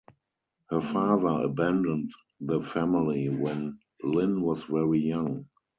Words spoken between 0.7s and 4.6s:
Her father abandoned the family when Linn